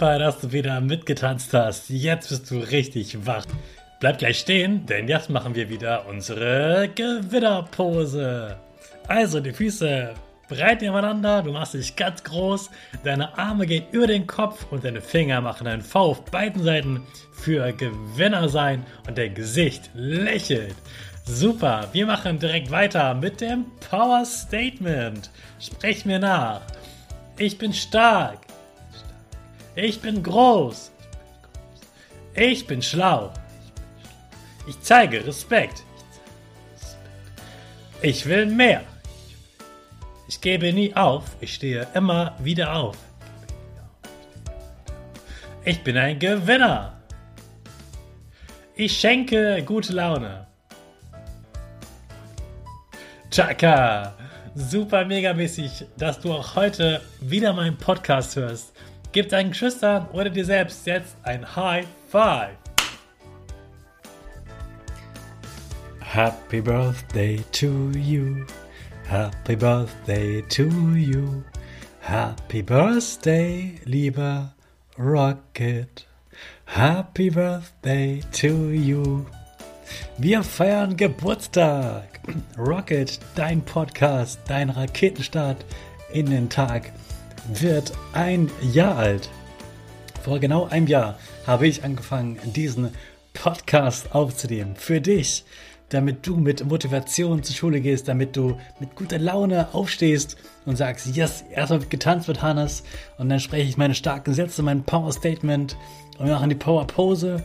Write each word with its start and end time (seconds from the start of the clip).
Super, 0.00 0.18
dass 0.18 0.40
du 0.40 0.50
wieder 0.50 0.80
mitgetanzt 0.80 1.52
hast. 1.52 1.90
Jetzt 1.90 2.30
bist 2.30 2.50
du 2.50 2.56
richtig 2.56 3.26
wach. 3.26 3.44
Bleib 4.00 4.16
gleich 4.16 4.38
stehen, 4.38 4.86
denn 4.86 5.08
jetzt 5.08 5.28
machen 5.28 5.54
wir 5.54 5.68
wieder 5.68 6.06
unsere 6.06 6.88
Gewinnerpose. 6.94 8.56
Also 9.08 9.40
die 9.40 9.52
Füße 9.52 10.14
breit 10.48 10.80
nebeneinander, 10.80 11.42
du 11.42 11.52
machst 11.52 11.74
dich 11.74 11.96
ganz 11.96 12.24
groß, 12.24 12.70
deine 13.04 13.36
Arme 13.36 13.66
gehen 13.66 13.84
über 13.92 14.06
den 14.06 14.26
Kopf 14.26 14.64
und 14.70 14.84
deine 14.84 15.02
Finger 15.02 15.42
machen 15.42 15.66
einen 15.66 15.82
V 15.82 16.00
auf 16.00 16.24
beiden 16.24 16.62
Seiten 16.62 17.02
für 17.32 17.70
Gewinner 17.72 18.48
sein 18.48 18.86
und 19.06 19.18
dein 19.18 19.34
Gesicht 19.34 19.90
lächelt. 19.92 20.76
Super, 21.26 21.88
wir 21.92 22.06
machen 22.06 22.38
direkt 22.38 22.70
weiter 22.70 23.12
mit 23.12 23.42
dem 23.42 23.66
Power 23.90 24.24
Statement. 24.24 25.30
Sprech 25.58 26.06
mir 26.06 26.20
nach. 26.20 26.62
Ich 27.36 27.58
bin 27.58 27.74
stark. 27.74 28.38
Ich 29.82 29.98
bin 29.98 30.22
groß. 30.22 30.92
Ich 32.34 32.66
bin 32.66 32.82
schlau. 32.82 33.32
Ich 34.66 34.78
zeige 34.82 35.26
Respekt. 35.26 35.84
Ich 38.02 38.26
will 38.26 38.44
mehr. 38.44 38.82
Ich 40.28 40.38
gebe 40.42 40.70
nie 40.70 40.94
auf. 40.94 41.24
Ich 41.40 41.54
stehe 41.54 41.86
immer 41.94 42.36
wieder 42.40 42.74
auf. 42.74 42.98
Ich 45.64 45.82
bin 45.82 45.96
ein 45.96 46.18
Gewinner. 46.18 47.00
Ich 48.74 49.00
schenke 49.00 49.62
gute 49.64 49.94
Laune. 49.94 50.46
Chaka! 53.30 54.14
Super 54.54 55.06
megamäßig, 55.06 55.86
dass 55.96 56.20
du 56.20 56.34
auch 56.34 56.54
heute 56.54 57.00
wieder 57.20 57.54
meinen 57.54 57.78
Podcast 57.78 58.36
hörst. 58.36 58.74
Gib 59.12 59.28
deinen 59.28 59.50
Geschwistern 59.50 60.06
oder 60.12 60.30
dir 60.30 60.44
selbst 60.44 60.86
jetzt 60.86 61.16
ein 61.24 61.56
High 61.56 61.86
Five. 62.08 62.56
Happy 66.00 66.60
Birthday 66.60 67.42
to 67.50 67.90
you. 67.96 68.44
Happy 69.08 69.56
Birthday 69.56 70.42
to 70.42 70.68
you. 70.94 71.42
Happy 72.00 72.62
Birthday, 72.62 73.74
lieber 73.84 74.54
Rocket. 74.96 76.06
Happy 76.66 77.30
Birthday 77.30 78.20
to 78.32 78.70
you. 78.70 79.26
Wir 80.18 80.44
feiern 80.44 80.96
Geburtstag. 80.96 82.20
Rocket, 82.56 83.18
dein 83.34 83.60
Podcast, 83.62 84.38
dein 84.46 84.70
Raketenstart 84.70 85.64
in 86.12 86.26
den 86.26 86.48
Tag 86.48 86.92
wird 87.48 87.92
ein 88.12 88.50
Jahr 88.72 88.96
alt. 88.96 89.28
Vor 90.22 90.38
genau 90.38 90.66
einem 90.66 90.86
Jahr 90.86 91.18
habe 91.46 91.66
ich 91.66 91.84
angefangen, 91.84 92.38
diesen 92.44 92.90
Podcast 93.32 94.14
aufzunehmen. 94.14 94.76
Für 94.76 95.00
dich, 95.00 95.44
damit 95.90 96.26
du 96.26 96.36
mit 96.36 96.64
Motivation 96.64 97.42
zur 97.42 97.54
Schule 97.54 97.80
gehst, 97.80 98.08
damit 98.08 98.36
du 98.36 98.56
mit 98.78 98.94
guter 98.94 99.18
Laune 99.18 99.68
aufstehst 99.72 100.36
und 100.66 100.76
sagst, 100.76 101.16
yes, 101.16 101.44
erstmal 101.52 101.80
wird 101.80 101.90
getanzt 101.90 102.28
mit 102.28 102.42
Hannes 102.42 102.84
und 103.18 103.28
dann 103.28 103.40
spreche 103.40 103.68
ich 103.68 103.76
meine 103.76 103.94
starken 103.94 104.34
Sätze, 104.34 104.62
mein 104.62 104.84
Power 104.84 105.12
Statement 105.12 105.76
und 106.18 106.26
wir 106.26 106.34
machen 106.34 106.50
die 106.50 106.54
Power 106.54 106.86
Pose 106.86 107.42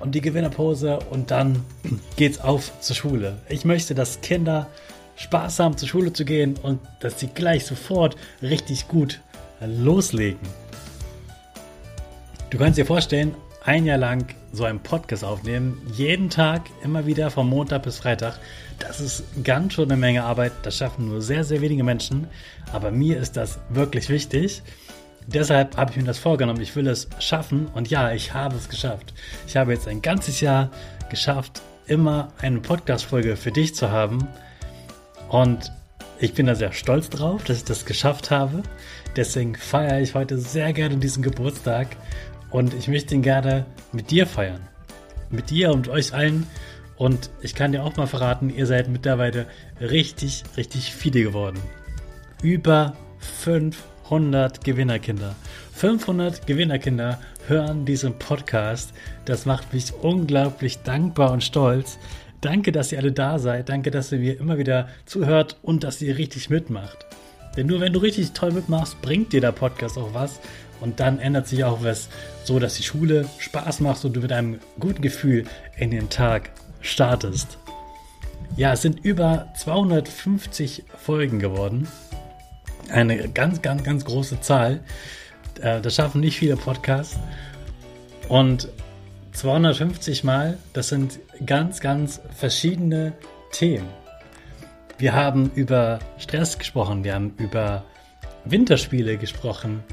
und 0.00 0.14
die 0.14 0.20
Gewinnerpose 0.20 0.98
und 1.10 1.30
dann 1.30 1.64
geht's 2.16 2.40
auf 2.40 2.72
zur 2.80 2.96
Schule. 2.96 3.38
Ich 3.48 3.64
möchte, 3.64 3.94
dass 3.94 4.20
Kinder 4.20 4.68
Spaß 5.16 5.60
haben, 5.60 5.76
zur 5.76 5.88
Schule 5.88 6.12
zu 6.12 6.24
gehen 6.24 6.56
und 6.62 6.80
dass 7.00 7.20
sie 7.20 7.28
gleich 7.28 7.64
sofort 7.64 8.16
richtig 8.42 8.88
gut 8.88 9.20
loslegen. 9.60 10.48
Du 12.50 12.58
kannst 12.58 12.78
dir 12.78 12.86
vorstellen, 12.86 13.34
ein 13.64 13.84
Jahr 13.84 13.98
lang 13.98 14.34
so 14.52 14.64
einen 14.64 14.78
Podcast 14.78 15.24
aufnehmen, 15.24 15.82
jeden 15.92 16.30
Tag, 16.30 16.62
immer 16.84 17.04
wieder 17.04 17.30
von 17.30 17.48
Montag 17.48 17.82
bis 17.82 17.98
Freitag. 17.98 18.38
Das 18.78 19.00
ist 19.00 19.24
ganz 19.42 19.74
schön 19.74 19.90
eine 19.90 20.00
Menge 20.00 20.22
Arbeit. 20.22 20.52
Das 20.62 20.76
schaffen 20.76 21.08
nur 21.08 21.20
sehr, 21.20 21.42
sehr 21.42 21.60
wenige 21.60 21.82
Menschen. 21.82 22.28
Aber 22.72 22.90
mir 22.90 23.18
ist 23.18 23.36
das 23.36 23.58
wirklich 23.68 24.08
wichtig. 24.08 24.62
Deshalb 25.26 25.76
habe 25.76 25.90
ich 25.90 25.96
mir 25.96 26.04
das 26.04 26.18
vorgenommen. 26.18 26.60
Ich 26.60 26.76
will 26.76 26.86
es 26.86 27.08
schaffen. 27.18 27.66
Und 27.74 27.90
ja, 27.90 28.12
ich 28.12 28.32
habe 28.32 28.54
es 28.54 28.68
geschafft. 28.68 29.12
Ich 29.48 29.56
habe 29.56 29.72
jetzt 29.72 29.88
ein 29.88 30.00
ganzes 30.00 30.40
Jahr 30.40 30.70
geschafft, 31.10 31.60
immer 31.86 32.28
eine 32.38 32.60
Podcast-Folge 32.60 33.36
für 33.36 33.50
dich 33.50 33.74
zu 33.74 33.90
haben. 33.90 34.28
Und 35.28 35.72
ich 36.18 36.34
bin 36.34 36.46
da 36.46 36.54
sehr 36.54 36.72
stolz 36.72 37.10
drauf, 37.10 37.44
dass 37.44 37.58
ich 37.58 37.64
das 37.64 37.84
geschafft 37.84 38.30
habe. 38.30 38.62
Deswegen 39.16 39.54
feiere 39.54 40.00
ich 40.00 40.14
heute 40.14 40.38
sehr 40.38 40.72
gerne 40.72 40.96
diesen 40.96 41.22
Geburtstag 41.22 41.88
und 42.50 42.74
ich 42.74 42.88
möchte 42.88 43.14
ihn 43.14 43.22
gerne 43.22 43.66
mit 43.92 44.10
dir 44.10 44.26
feiern. 44.26 44.60
Mit 45.30 45.50
dir 45.50 45.72
und 45.72 45.88
euch 45.88 46.14
allen. 46.14 46.46
Und 46.96 47.30
ich 47.42 47.54
kann 47.54 47.72
dir 47.72 47.82
auch 47.82 47.96
mal 47.96 48.06
verraten, 48.06 48.48
ihr 48.48 48.66
seid 48.66 48.88
mittlerweile 48.88 49.46
richtig, 49.80 50.44
richtig 50.56 50.94
viele 50.94 51.22
geworden. 51.22 51.58
Über 52.42 52.94
500 53.42 54.64
Gewinnerkinder. 54.64 55.34
500 55.74 56.46
Gewinnerkinder 56.46 57.20
hören 57.46 57.84
diesen 57.84 58.18
Podcast. 58.18 58.94
Das 59.26 59.44
macht 59.44 59.74
mich 59.74 59.92
unglaublich 59.92 60.78
dankbar 60.78 61.32
und 61.32 61.44
stolz. 61.44 61.98
Danke, 62.46 62.70
dass 62.70 62.92
ihr 62.92 63.00
alle 63.00 63.10
da 63.10 63.40
seid. 63.40 63.68
Danke, 63.68 63.90
dass 63.90 64.12
ihr 64.12 64.20
mir 64.20 64.38
immer 64.38 64.56
wieder 64.56 64.88
zuhört 65.04 65.56
und 65.62 65.82
dass 65.82 66.00
ihr 66.00 66.16
richtig 66.16 66.48
mitmacht. 66.48 67.04
Denn 67.56 67.66
nur 67.66 67.80
wenn 67.80 67.92
du 67.92 67.98
richtig 67.98 68.34
toll 68.34 68.52
mitmachst, 68.52 69.02
bringt 69.02 69.32
dir 69.32 69.40
der 69.40 69.50
Podcast 69.50 69.98
auch 69.98 70.14
was. 70.14 70.38
Und 70.80 71.00
dann 71.00 71.18
ändert 71.18 71.48
sich 71.48 71.64
auch 71.64 71.82
was, 71.82 72.08
so 72.44 72.60
dass 72.60 72.76
die 72.76 72.84
Schule 72.84 73.28
Spaß 73.40 73.80
macht 73.80 74.04
und 74.04 74.14
du 74.14 74.20
mit 74.20 74.30
einem 74.30 74.60
guten 74.78 75.02
Gefühl 75.02 75.42
in 75.76 75.90
den 75.90 76.08
Tag 76.08 76.50
startest. 76.82 77.58
Ja, 78.54 78.74
es 78.74 78.82
sind 78.82 79.04
über 79.04 79.48
250 79.56 80.84
Folgen 81.02 81.40
geworden. 81.40 81.88
Eine 82.90 83.28
ganz, 83.30 83.60
ganz, 83.60 83.82
ganz 83.82 84.04
große 84.04 84.40
Zahl. 84.40 84.84
Äh, 85.60 85.80
das 85.80 85.96
schaffen 85.96 86.20
nicht 86.20 86.38
viele 86.38 86.54
Podcasts. 86.54 87.18
Und 88.28 88.68
250 89.36 90.24
Mal, 90.24 90.56
das 90.72 90.88
sind 90.88 91.20
ganz, 91.44 91.80
ganz 91.80 92.22
verschiedene 92.34 93.12
Themen. 93.52 93.88
Wir 94.96 95.12
haben 95.12 95.50
über 95.54 95.98
Stress 96.16 96.58
gesprochen, 96.58 97.04
wir 97.04 97.14
haben 97.14 97.34
über 97.36 97.84
Winterspiele 98.46 99.18
gesprochen, 99.18 99.84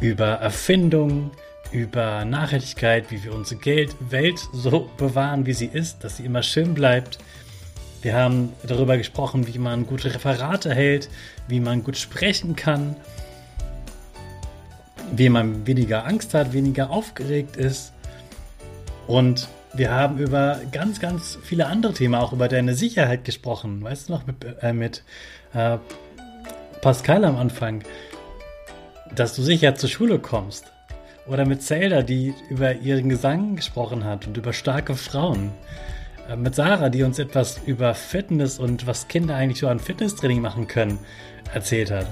über 0.00 0.26
Erfindung, 0.26 1.30
über 1.70 2.24
Nachhaltigkeit, 2.24 3.12
wie 3.12 3.22
wir 3.22 3.32
unsere 3.32 3.60
Geld 3.60 3.94
Welt 4.10 4.40
so 4.52 4.90
bewahren, 4.96 5.46
wie 5.46 5.52
sie 5.52 5.70
ist, 5.72 6.02
dass 6.02 6.16
sie 6.16 6.24
immer 6.24 6.42
schön 6.42 6.74
bleibt. 6.74 7.18
Wir 8.02 8.16
haben 8.16 8.52
darüber 8.66 8.96
gesprochen, 8.96 9.46
wie 9.46 9.60
man 9.60 9.86
gute 9.86 10.12
Referate 10.12 10.74
hält, 10.74 11.08
wie 11.46 11.60
man 11.60 11.84
gut 11.84 11.96
sprechen 11.96 12.56
kann. 12.56 12.96
wie 15.12 15.28
man 15.28 15.64
weniger 15.68 16.06
Angst 16.06 16.34
hat, 16.34 16.52
weniger 16.52 16.90
aufgeregt 16.90 17.56
ist. 17.56 17.93
Und 19.06 19.48
wir 19.74 19.90
haben 19.90 20.18
über 20.18 20.60
ganz, 20.72 21.00
ganz 21.00 21.38
viele 21.42 21.66
andere 21.66 21.92
Themen, 21.92 22.14
auch 22.14 22.32
über 22.32 22.48
deine 22.48 22.74
Sicherheit 22.74 23.24
gesprochen. 23.24 23.82
Weißt 23.82 24.08
du 24.08 24.12
noch, 24.12 24.26
mit, 24.26 24.36
äh, 24.62 24.72
mit 24.72 25.02
äh, 25.52 25.78
Pascal 26.80 27.24
am 27.24 27.36
Anfang, 27.36 27.82
dass 29.14 29.34
du 29.34 29.42
sicher 29.42 29.74
zur 29.74 29.88
Schule 29.88 30.18
kommst. 30.18 30.66
Oder 31.26 31.46
mit 31.46 31.62
Zelda, 31.62 32.02
die 32.02 32.34
über 32.50 32.74
ihren 32.74 33.08
Gesang 33.08 33.56
gesprochen 33.56 34.04
hat 34.04 34.26
und 34.26 34.36
über 34.36 34.52
starke 34.52 34.94
Frauen. 34.94 35.52
Äh, 36.28 36.36
mit 36.36 36.54
Sarah, 36.54 36.88
die 36.88 37.02
uns 37.02 37.18
etwas 37.18 37.60
über 37.66 37.94
Fitness 37.94 38.58
und 38.58 38.86
was 38.86 39.08
Kinder 39.08 39.34
eigentlich 39.34 39.60
so 39.60 39.68
an 39.68 39.80
Fitnesstraining 39.80 40.40
machen 40.40 40.66
können, 40.66 40.98
erzählt 41.52 41.90
hat. 41.90 42.06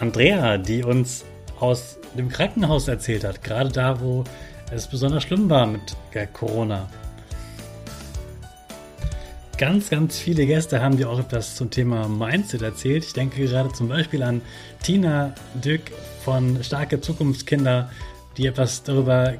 Andrea, 0.00 0.58
die 0.58 0.82
uns 0.82 1.24
aus 1.60 1.98
dem 2.18 2.28
Krankenhaus 2.28 2.88
erzählt 2.88 3.24
hat, 3.24 3.42
gerade 3.42 3.70
da, 3.70 4.00
wo 4.00 4.24
es 4.74 4.86
besonders 4.86 5.22
schlimm 5.22 5.50
war 5.50 5.66
mit 5.66 5.96
Corona. 6.32 6.88
Ganz, 9.58 9.90
ganz 9.90 10.18
viele 10.18 10.46
Gäste 10.46 10.82
haben 10.82 10.96
dir 10.96 11.08
auch 11.10 11.20
etwas 11.20 11.54
zum 11.54 11.70
Thema 11.70 12.08
Mindset 12.08 12.62
erzählt. 12.62 13.04
Ich 13.04 13.12
denke 13.12 13.44
gerade 13.44 13.70
zum 13.72 13.88
Beispiel 13.88 14.22
an 14.22 14.40
Tina 14.82 15.34
Dück 15.62 15.82
von 16.24 16.64
Starke 16.64 17.00
Zukunftskinder, 17.00 17.90
die 18.36 18.46
etwas 18.46 18.82
darüber 18.82 19.34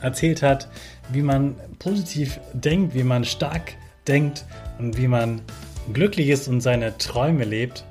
erzählt 0.00 0.42
hat, 0.42 0.68
wie 1.12 1.22
man 1.22 1.54
positiv 1.78 2.40
denkt, 2.54 2.94
wie 2.94 3.04
man 3.04 3.24
stark 3.24 3.74
denkt 4.08 4.46
und 4.78 4.96
wie 4.96 5.08
man 5.08 5.42
glücklich 5.92 6.28
ist 6.28 6.48
und 6.48 6.60
seine 6.60 6.96
Träume 6.96 7.44
lebt. 7.44 7.84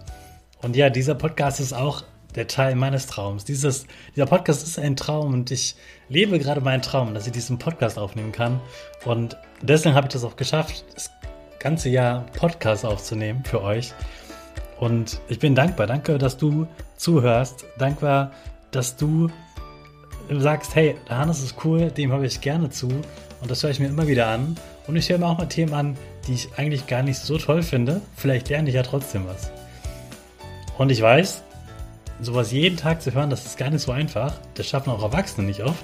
Und 0.61 0.75
ja, 0.75 0.89
dieser 0.89 1.15
Podcast 1.15 1.59
ist 1.59 1.73
auch 1.73 2.03
der 2.35 2.47
Teil 2.47 2.75
meines 2.75 3.07
Traums. 3.07 3.45
Dieses, 3.45 3.87
dieser 4.15 4.25
Podcast 4.25 4.63
ist 4.63 4.77
ein 4.77 4.95
Traum 4.95 5.33
und 5.33 5.51
ich 5.51 5.75
lebe 6.09 6.39
gerade 6.39 6.61
meinen 6.61 6.81
Traum, 6.81 7.13
dass 7.13 7.25
ich 7.25 7.33
diesen 7.33 7.57
Podcast 7.57 7.97
aufnehmen 7.97 8.31
kann. 8.31 8.59
Und 9.05 9.37
deswegen 9.61 9.95
habe 9.95 10.07
ich 10.07 10.13
das 10.13 10.23
auch 10.23 10.35
geschafft, 10.35 10.85
das 10.93 11.11
ganze 11.59 11.89
Jahr 11.89 12.25
Podcast 12.37 12.85
aufzunehmen 12.85 13.43
für 13.45 13.61
euch. 13.61 13.93
Und 14.79 15.19
ich 15.29 15.39
bin 15.39 15.55
dankbar. 15.55 15.87
Danke, 15.87 16.17
dass 16.17 16.37
du 16.37 16.67
zuhörst. 16.97 17.65
Dankbar, 17.77 18.31
dass 18.71 18.97
du 18.97 19.29
sagst, 20.29 20.75
hey, 20.75 20.95
der 21.07 21.17
Hannes 21.17 21.41
ist 21.41 21.55
cool, 21.63 21.91
dem 21.91 22.11
habe 22.11 22.25
ich 22.25 22.41
gerne 22.41 22.69
zu. 22.69 22.89
Und 23.41 23.51
das 23.51 23.63
höre 23.63 23.69
ich 23.69 23.79
mir 23.79 23.87
immer 23.87 24.07
wieder 24.07 24.27
an. 24.27 24.57
Und 24.87 24.95
ich 24.95 25.09
höre 25.09 25.17
mir 25.17 25.27
auch 25.27 25.37
mal 25.37 25.47
Themen 25.47 25.73
an, 25.73 25.97
die 26.27 26.33
ich 26.33 26.49
eigentlich 26.57 26.87
gar 26.87 27.03
nicht 27.03 27.19
so 27.19 27.37
toll 27.37 27.63
finde. 27.63 28.01
Vielleicht 28.15 28.49
lerne 28.49 28.69
ich 28.69 28.75
ja 28.75 28.83
trotzdem 28.83 29.25
was. 29.27 29.51
Und 30.77 30.91
ich 30.91 31.01
weiß, 31.01 31.44
sowas 32.21 32.51
jeden 32.51 32.77
Tag 32.77 33.01
zu 33.01 33.13
hören, 33.13 33.29
das 33.29 33.45
ist 33.45 33.57
gar 33.57 33.69
nicht 33.69 33.81
so 33.81 33.91
einfach. 33.91 34.39
Das 34.53 34.67
schaffen 34.67 34.91
auch 34.91 35.03
Erwachsene 35.03 35.47
nicht 35.47 35.63
oft. 35.63 35.83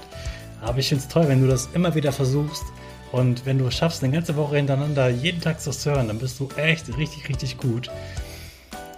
Aber 0.61 0.77
ich 0.77 0.89
finde 0.89 1.03
es 1.03 1.09
toll, 1.09 1.27
wenn 1.27 1.41
du 1.41 1.47
das 1.47 1.69
immer 1.73 1.95
wieder 1.95 2.11
versuchst. 2.11 2.63
Und 3.11 3.45
wenn 3.45 3.57
du 3.57 3.67
es 3.67 3.75
schaffst, 3.75 4.03
eine 4.03 4.13
ganze 4.13 4.35
Woche 4.37 4.55
hintereinander 4.55 5.09
jeden 5.09 5.41
Tag 5.41 5.57
das 5.63 5.79
zu 5.79 5.91
hören, 5.91 6.07
dann 6.07 6.19
bist 6.19 6.39
du 6.39 6.49
echt 6.55 6.95
richtig, 6.97 7.27
richtig 7.27 7.57
gut. 7.57 7.89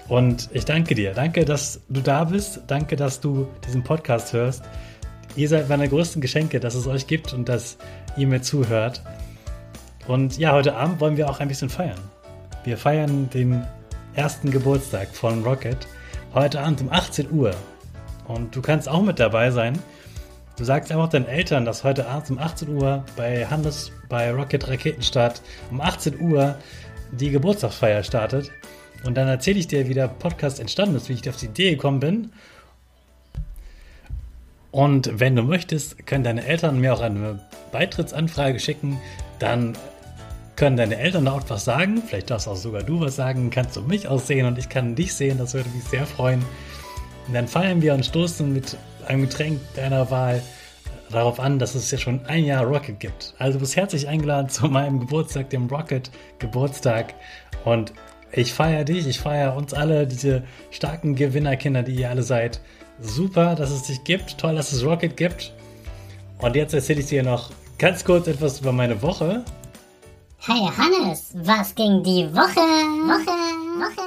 Und 0.08 0.50
ich 0.54 0.66
danke 0.66 0.94
dir. 0.94 1.14
Danke, 1.14 1.46
dass 1.46 1.82
du 1.90 2.02
da 2.02 2.26
bist. 2.26 2.62
Danke, 2.68 2.96
dass 2.96 3.20
du 3.20 3.48
diesen 3.66 3.84
Podcast 3.84 4.34
hörst. 4.34 4.64
Ihr 5.36 5.50
seid 5.50 5.68
meine 5.70 5.90
größten 5.90 6.22
Geschenke, 6.22 6.60
dass 6.60 6.76
es 6.76 6.86
euch 6.86 7.08
gibt 7.08 7.34
und 7.34 7.50
dass 7.50 7.78
ihr 8.18 8.28
mir 8.28 8.42
zuhört. 8.42 9.02
Und 10.06 10.38
ja, 10.38 10.52
heute 10.52 10.76
Abend 10.76 11.00
wollen 11.00 11.18
wir 11.18 11.30
auch 11.30 11.40
ein 11.40 11.48
bisschen 11.48 11.70
feiern. 11.70 12.00
Wir 12.66 12.78
feiern 12.78 13.30
den 13.30 13.66
ersten 14.14 14.52
Geburtstag 14.52 15.08
von 15.16 15.44
Rocket 15.44 15.88
heute 16.34 16.62
Abend 16.62 16.82
um 16.82 16.92
18 16.92 17.32
Uhr. 17.32 17.56
Und 18.28 18.56
du 18.56 18.62
kannst 18.62 18.90
auch 18.90 19.02
mit 19.02 19.20
dabei 19.20 19.52
sein. 19.52 19.78
Du 20.58 20.64
sagst 20.64 20.92
einfach 20.92 21.10
deinen 21.10 21.28
Eltern, 21.28 21.66
dass 21.66 21.84
heute 21.84 22.08
Abend 22.08 22.32
um 22.32 22.40
18 22.40 22.70
Uhr 22.70 23.04
bei 23.16 23.46
Hannes 23.46 23.92
bei 24.10 24.32
Rocket 24.32 24.68
Raketenstart 24.68 25.42
um 25.72 25.82
18 25.82 26.20
Uhr 26.20 26.56
die 27.12 27.32
Geburtstagsfeier 27.32 28.04
startet. 28.04 28.52
Und 29.04 29.16
dann 29.16 29.28
erzähle 29.28 29.60
ich 29.60 29.68
dir, 29.68 29.88
wie 29.90 29.94
der 29.94 30.08
Podcast 30.08 30.60
entstanden 30.60 30.96
ist, 30.96 31.10
wie 31.10 31.14
ich 31.14 31.28
auf 31.28 31.38
die 31.38 31.48
Idee 31.48 31.72
gekommen 31.72 32.00
bin. 32.00 32.32
Und 34.72 35.20
wenn 35.20 35.36
du 35.36 35.44
möchtest, 35.44 36.06
können 36.08 36.24
deine 36.24 36.46
Eltern 36.46 36.80
mir 36.80 36.94
auch 36.94 37.02
eine 37.02 37.40
Beitrittsanfrage 37.72 38.60
schicken. 38.60 39.00
Dann 39.40 39.78
können 40.56 40.78
deine 40.78 40.98
Eltern 40.98 41.26
da 41.26 41.34
auch 41.34 41.42
was 41.48 41.66
sagen. 41.66 42.02
Vielleicht 42.06 42.30
darfst 42.30 42.48
auch 42.48 42.56
sogar 42.56 42.84
du 42.84 43.00
was 43.00 43.16
sagen. 43.16 43.50
Kannst 43.50 43.76
du 43.76 43.82
mich 43.82 44.08
aussehen 44.08 44.46
und 44.46 44.58
ich 44.58 44.70
kann 44.70 44.96
dich 44.96 45.14
sehen. 45.14 45.38
Das 45.38 45.54
würde 45.54 45.70
mich 45.70 45.84
sehr 45.86 46.06
freuen. 46.06 46.44
Und 47.28 47.34
dann 47.34 47.48
feiern 47.48 47.82
wir 47.82 47.94
und 47.94 48.06
stoßen 48.06 48.52
mit 48.52 48.78
einem 49.08 49.22
Getränk 49.22 49.60
deiner 49.76 50.12
Wahl 50.12 50.42
darauf 51.10 51.40
an, 51.40 51.60
dass 51.60 51.76
es 51.76 51.90
ja 51.92 51.98
schon 51.98 52.26
ein 52.26 52.46
Jahr 52.46 52.66
Rocket 52.66 53.00
gibt. 53.00 53.34
Also 53.38 53.60
bist 53.60 53.76
herzlich 53.76 54.08
eingeladen 54.08 54.50
zu 54.50 54.68
meinem 54.68 55.00
Geburtstag, 55.00 55.50
dem 55.50 55.68
Rocket 55.68 56.12
Geburtstag. 56.40 57.14
Und 57.66 57.94
ich 58.32 58.54
feiere 58.54 58.84
dich, 58.84 59.08
ich 59.08 59.20
feiere 59.20 59.56
uns 59.56 59.74
alle, 59.74 60.08
diese 60.08 60.44
starken 60.72 61.16
Gewinnerkinder, 61.16 61.84
die 61.84 61.96
ihr 61.96 62.10
alle 62.10 62.24
seid. 62.24 62.60
Super, 63.00 63.56
dass 63.56 63.72
es 63.72 63.84
dich 63.84 64.04
gibt. 64.04 64.38
Toll, 64.38 64.56
dass 64.56 64.72
es 64.72 64.84
Rocket 64.84 65.16
gibt. 65.18 65.54
Und 66.40 66.56
jetzt 66.56 66.74
erzähle 66.74 67.00
ich 67.02 67.08
dir 67.08 67.24
noch 67.24 67.52
ganz 67.78 68.04
kurz 68.04 68.28
etwas 68.28 68.60
über 68.60 68.72
meine 68.72 69.02
Woche. 69.02 69.44
Hey 70.46 70.70
Hannes, 70.78 71.32
was 71.36 71.74
ging 71.74 72.04
die 72.04 72.28
Woche? 72.36 72.60
Woche, 73.08 73.32
Woche. 73.80 74.02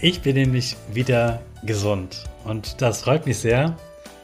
Ich 0.00 0.20
bin 0.20 0.34
nämlich 0.34 0.76
wieder 0.92 1.40
gesund 1.62 2.24
und 2.42 2.82
das 2.82 3.02
freut 3.02 3.24
mich 3.24 3.38
sehr. 3.38 3.76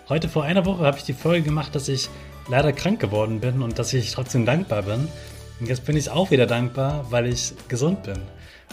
Heute 0.09 0.29
vor 0.29 0.43
einer 0.43 0.67
Woche 0.67 0.85
habe 0.85 0.99
ich 0.99 1.05
die 1.05 1.13
Folge 1.13 1.45
gemacht, 1.45 1.77
dass 1.77 1.87
ich 1.87 2.09
leider 2.49 2.73
krank 2.73 2.99
geworden 2.99 3.39
bin 3.39 3.63
und 3.63 3.79
dass 3.79 3.93
ich 3.93 4.11
trotzdem 4.11 4.45
dankbar 4.45 4.83
bin. 4.83 5.07
Und 5.61 5.69
jetzt 5.69 5.85
bin 5.85 5.97
ich 5.97 6.11
auch 6.11 6.33
wieder 6.33 6.49
dankbar, 6.49 7.07
weil 7.11 7.27
ich 7.29 7.55
gesund 7.69 8.03
bin. 8.03 8.21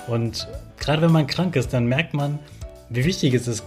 Und 0.08 0.48
gerade 0.80 1.04
wenn 1.04 1.12
man 1.12 1.28
krank 1.28 1.56
ist, 1.56 1.74
dann 1.74 1.86
merkt 1.86 2.16
man, 2.16 2.40
wie 2.90 3.06
wichtig 3.06 3.36
es 3.36 3.48
ist, 3.48 3.64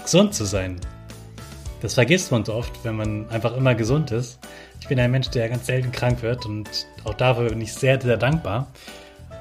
gesund 0.00 0.34
zu 0.34 0.44
sein. 0.44 0.78
Das 1.84 1.92
vergisst 1.92 2.32
man 2.32 2.46
so 2.46 2.54
oft, 2.54 2.72
wenn 2.82 2.96
man 2.96 3.28
einfach 3.28 3.54
immer 3.54 3.74
gesund 3.74 4.10
ist. 4.10 4.38
Ich 4.80 4.88
bin 4.88 4.98
ein 4.98 5.10
Mensch, 5.10 5.28
der 5.28 5.50
ganz 5.50 5.66
selten 5.66 5.92
krank 5.92 6.22
wird 6.22 6.46
und 6.46 6.86
auch 7.04 7.12
dafür 7.12 7.50
bin 7.50 7.60
ich 7.60 7.74
sehr, 7.74 8.00
sehr 8.00 8.16
dankbar. 8.16 8.68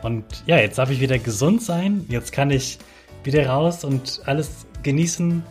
Und 0.02 0.26
ja, 0.46 0.58
jetzt 0.58 0.78
darf 0.78 0.90
ich 0.90 1.00
wieder 1.00 1.18
gesund 1.20 1.62
sein. 1.62 2.06
Jetzt 2.10 2.34
kann 2.34 2.52
ich 2.52 2.80
wieder 3.24 3.48
raus 3.48 3.86
und 3.86 4.24
alles 4.26 4.68
genießen. 4.84 5.42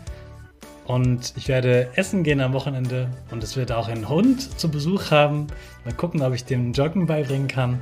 Und 0.85 1.33
ich 1.35 1.49
werde 1.49 1.89
essen 1.95 2.25
gehen 2.25 2.43
am 2.43 2.53
Wochenende 2.53 3.09
und 3.31 3.43
es 3.43 3.57
wird 3.57 3.73
auch 3.73 3.89
einen 3.89 4.11
Hund 4.11 4.61
zu 4.61 4.71
Besuch 4.71 5.11
haben. 5.11 5.47
Mal 5.87 5.95
gucken, 5.95 6.21
ob 6.21 6.35
ich 6.35 6.45
dem 6.45 6.75
Joggen 6.75 7.07
beibringen 7.07 7.49
kann. 7.49 7.81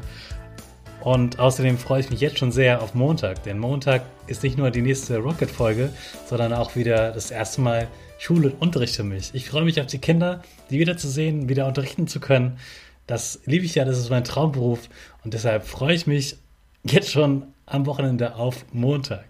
Und 1.02 1.38
außerdem 1.38 1.78
freue 1.78 2.00
ich 2.00 2.11
mich 2.11 2.21
jetzt 2.21 2.38
schon 2.38 2.52
sehr 2.52 2.83
auf 2.83 2.95
Montag, 2.95 3.42
denn 3.45 3.59
Montag 3.59 4.02
ist 4.26 4.42
nicht 4.42 4.59
nur 4.59 4.71
die 4.71 4.83
nächste 4.83 5.19
Rocket-Folge, 5.19 5.90
sondern 6.26 6.52
auch 6.52 6.76
wieder 6.76 7.12
das 7.12 7.30
erste 7.30 7.62
Mal 7.62 7.88
Schule 8.19 8.50
und 8.50 8.61
Unterricht 8.61 8.97
für 8.97 9.02
mich. 9.02 9.30
Ich 9.33 9.49
freue 9.49 9.64
mich 9.64 9.80
auf 9.80 9.87
die 9.87 9.99
Kinder, 9.99 10.42
die 10.69 10.78
wiederzusehen, 10.78 11.49
wieder 11.49 11.66
unterrichten 11.66 12.07
zu 12.07 12.21
können. 12.21 12.59
Das 13.07 13.40
liebe 13.47 13.64
ich 13.64 13.75
ja, 13.75 13.87
das 13.87 13.99
ist 13.99 14.11
mein 14.11 14.25
Traumberuf 14.25 14.90
und 15.25 15.33
deshalb 15.33 15.64
freue 15.64 15.95
ich 15.95 16.07
mich 16.07 16.37
jetzt 16.85 17.11
schon 17.11 17.45
am 17.64 17.87
Wochenende 17.87 18.35
auf 18.37 18.66
Montag. 18.73 19.25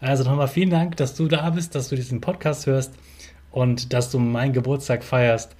Also 0.00 0.22
nochmal 0.22 0.48
vielen 0.48 0.70
Dank, 0.70 0.96
dass 0.96 1.14
du 1.14 1.26
da 1.26 1.50
bist, 1.50 1.74
dass 1.74 1.88
du 1.88 1.96
diesen 1.96 2.20
Podcast 2.20 2.66
hörst 2.66 2.92
und 3.50 3.92
dass 3.92 4.10
du 4.10 4.20
meinen 4.20 4.52
Geburtstag 4.52 5.02
feierst. 5.02 5.56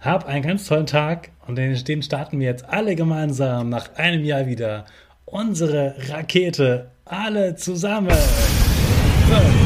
Hab 0.00 0.26
einen 0.26 0.42
ganz 0.42 0.64
tollen 0.64 0.86
Tag 0.86 1.30
und 1.46 1.56
den 1.56 2.02
starten 2.02 2.40
wir 2.40 2.46
jetzt 2.46 2.66
alle 2.66 2.96
gemeinsam 2.96 3.68
nach 3.68 3.94
einem 3.96 4.24
Jahr 4.24 4.46
wieder 4.46 4.86
unsere 5.26 5.94
Rakete 6.08 6.90
alle 7.04 7.54
zusammen. 7.54 8.08
So. 8.08 9.59